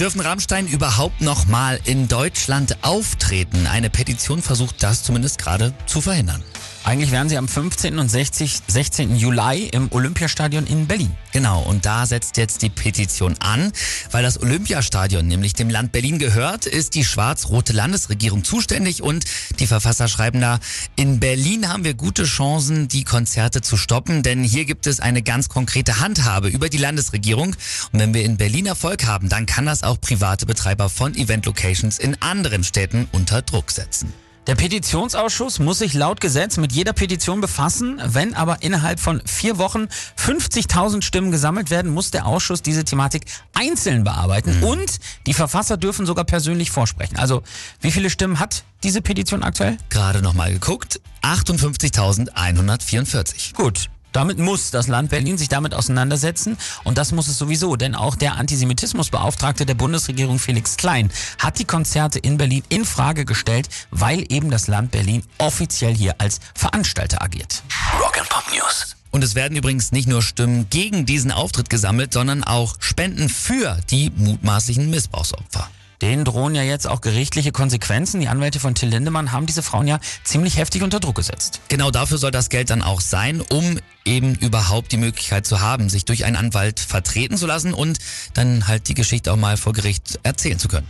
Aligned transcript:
Dürfen 0.00 0.20
Rammstein 0.20 0.66
überhaupt 0.66 1.20
noch 1.20 1.46
mal 1.46 1.78
in 1.84 2.08
Deutschland 2.08 2.78
auftreten? 2.82 3.66
Eine 3.66 3.90
Petition 3.90 4.40
versucht 4.40 4.82
das 4.82 5.02
zumindest 5.02 5.38
gerade 5.38 5.74
zu 5.86 6.00
verhindern. 6.00 6.42
Eigentlich 6.84 7.12
wären 7.12 7.28
sie 7.28 7.38
am 7.38 7.46
15. 7.46 7.98
und 8.00 8.08
60, 8.08 8.60
16. 8.66 9.14
Juli 9.14 9.68
im 9.68 9.92
Olympiastadion 9.92 10.66
in 10.66 10.88
Berlin. 10.88 11.14
Genau, 11.32 11.62
und 11.62 11.86
da 11.86 12.06
setzt 12.06 12.36
jetzt 12.36 12.60
die 12.60 12.70
Petition 12.70 13.36
an. 13.38 13.72
Weil 14.10 14.24
das 14.24 14.42
Olympiastadion 14.42 15.24
nämlich 15.26 15.54
dem 15.54 15.70
Land 15.70 15.92
Berlin 15.92 16.18
gehört, 16.18 16.66
ist 16.66 16.96
die 16.96 17.04
schwarz-rote 17.04 17.72
Landesregierung 17.72 18.42
zuständig 18.42 19.00
und 19.00 19.24
die 19.60 19.68
Verfasser 19.68 20.08
schreiben 20.08 20.40
da, 20.40 20.58
in 20.96 21.20
Berlin 21.20 21.68
haben 21.68 21.84
wir 21.84 21.94
gute 21.94 22.24
Chancen, 22.24 22.88
die 22.88 23.04
Konzerte 23.04 23.60
zu 23.60 23.76
stoppen, 23.76 24.24
denn 24.24 24.42
hier 24.42 24.64
gibt 24.64 24.88
es 24.88 24.98
eine 24.98 25.22
ganz 25.22 25.48
konkrete 25.48 26.00
Handhabe 26.00 26.48
über 26.48 26.68
die 26.68 26.78
Landesregierung. 26.78 27.54
Und 27.92 27.98
wenn 28.00 28.12
wir 28.12 28.24
in 28.24 28.38
Berlin 28.38 28.66
Erfolg 28.66 29.06
haben, 29.06 29.28
dann 29.28 29.46
kann 29.46 29.66
das 29.66 29.84
auch 29.84 29.91
private 30.00 30.46
Betreiber 30.46 30.88
von 30.88 31.14
Event-Locations 31.14 31.98
in 31.98 32.16
anderen 32.20 32.64
Städten 32.64 33.08
unter 33.12 33.42
Druck 33.42 33.70
setzen. 33.70 34.12
Der 34.48 34.56
Petitionsausschuss 34.56 35.60
muss 35.60 35.78
sich 35.78 35.94
laut 35.94 36.20
Gesetz 36.20 36.56
mit 36.56 36.72
jeder 36.72 36.92
Petition 36.92 37.40
befassen. 37.40 38.02
Wenn 38.04 38.34
aber 38.34 38.60
innerhalb 38.62 38.98
von 38.98 39.22
vier 39.24 39.56
Wochen 39.58 39.86
50.000 40.18 41.02
Stimmen 41.02 41.30
gesammelt 41.30 41.70
werden, 41.70 41.92
muss 41.92 42.10
der 42.10 42.26
Ausschuss 42.26 42.60
diese 42.60 42.84
Thematik 42.84 43.26
einzeln 43.54 44.02
bearbeiten. 44.02 44.58
Mhm. 44.58 44.64
Und 44.64 44.98
die 45.28 45.34
Verfasser 45.34 45.76
dürfen 45.76 46.06
sogar 46.06 46.24
persönlich 46.24 46.72
vorsprechen. 46.72 47.18
Also 47.18 47.44
wie 47.80 47.92
viele 47.92 48.10
Stimmen 48.10 48.40
hat 48.40 48.64
diese 48.82 49.00
Petition 49.00 49.44
aktuell? 49.44 49.76
Gerade 49.90 50.22
nochmal 50.22 50.52
geguckt. 50.52 51.00
58.144. 51.22 53.54
Gut, 53.54 53.90
damit 54.12 54.38
muss 54.38 54.70
das 54.70 54.88
Land 54.88 55.10
Berlin 55.10 55.38
sich 55.38 55.48
damit 55.48 55.74
auseinandersetzen 55.74 56.56
und 56.84 56.98
das 56.98 57.12
muss 57.12 57.28
es 57.28 57.38
sowieso, 57.38 57.76
denn 57.76 57.94
auch 57.94 58.14
der 58.14 58.36
Antisemitismusbeauftragte 58.36 59.66
der 59.66 59.74
Bundesregierung 59.74 60.38
Felix 60.38 60.76
Klein 60.76 61.10
hat 61.38 61.58
die 61.58 61.64
Konzerte 61.64 62.18
in 62.18 62.36
Berlin 62.36 62.62
in 62.68 62.84
Frage 62.84 63.24
gestellt, 63.24 63.68
weil 63.90 64.24
eben 64.28 64.50
das 64.50 64.68
Land 64.68 64.90
Berlin 64.90 65.22
offiziell 65.38 65.94
hier 65.94 66.14
als 66.18 66.40
Veranstalter 66.54 67.22
agiert. 67.22 67.62
Rock'n'Pop 67.98 68.54
News. 68.54 68.96
Und 69.10 69.22
es 69.22 69.34
werden 69.34 69.56
übrigens 69.56 69.92
nicht 69.92 70.08
nur 70.08 70.22
Stimmen 70.22 70.68
gegen 70.70 71.04
diesen 71.04 71.32
Auftritt 71.32 71.68
gesammelt, 71.68 72.14
sondern 72.14 72.44
auch 72.44 72.76
Spenden 72.80 73.28
für 73.28 73.78
die 73.90 74.10
mutmaßlichen 74.16 74.88
Missbrauchsopfer. 74.88 75.68
Denen 76.02 76.24
drohen 76.24 76.56
ja 76.56 76.62
jetzt 76.62 76.88
auch 76.88 77.00
gerichtliche 77.00 77.52
Konsequenzen. 77.52 78.20
Die 78.20 78.26
Anwälte 78.26 78.58
von 78.58 78.74
Till 78.74 78.88
Lindemann 78.88 79.30
haben 79.30 79.46
diese 79.46 79.62
Frauen 79.62 79.86
ja 79.86 80.00
ziemlich 80.24 80.56
heftig 80.56 80.82
unter 80.82 80.98
Druck 80.98 81.14
gesetzt. 81.14 81.60
Genau 81.68 81.92
dafür 81.92 82.18
soll 82.18 82.32
das 82.32 82.48
Geld 82.48 82.70
dann 82.70 82.82
auch 82.82 83.00
sein, 83.00 83.40
um 83.40 83.78
eben 84.04 84.34
überhaupt 84.34 84.90
die 84.90 84.96
Möglichkeit 84.96 85.46
zu 85.46 85.60
haben, 85.60 85.88
sich 85.88 86.04
durch 86.04 86.24
einen 86.24 86.34
Anwalt 86.34 86.80
vertreten 86.80 87.36
zu 87.36 87.46
lassen 87.46 87.72
und 87.72 88.00
dann 88.34 88.66
halt 88.66 88.88
die 88.88 88.94
Geschichte 88.94 89.32
auch 89.32 89.36
mal 89.36 89.56
vor 89.56 89.72
Gericht 89.72 90.18
erzählen 90.24 90.58
zu 90.58 90.66
können. 90.66 90.88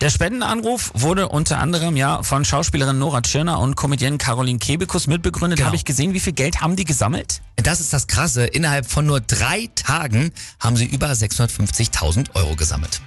Der 0.00 0.08
Spendenanruf 0.08 0.92
wurde 0.94 1.28
unter 1.28 1.58
anderem 1.58 1.96
ja 1.96 2.22
von 2.22 2.46
Schauspielerin 2.46 2.98
Nora 2.98 3.20
Tschirner 3.20 3.60
und 3.60 3.76
Comedienne 3.76 4.16
Caroline 4.16 4.58
Kebekus 4.58 5.08
mitbegründet. 5.08 5.58
Genau. 5.58 5.66
Habe 5.66 5.76
ich 5.76 5.84
gesehen, 5.84 6.14
wie 6.14 6.20
viel 6.20 6.32
Geld 6.32 6.62
haben 6.62 6.74
die 6.74 6.84
gesammelt? 6.84 7.42
Das 7.56 7.80
ist 7.80 7.92
das 7.92 8.06
Krasse. 8.06 8.46
Innerhalb 8.46 8.86
von 8.86 9.04
nur 9.04 9.20
drei 9.20 9.68
Tagen 9.74 10.32
haben 10.58 10.76
sie 10.76 10.86
über 10.86 11.08
650.000 11.08 12.34
Euro 12.34 12.56
gesammelt. 12.56 13.02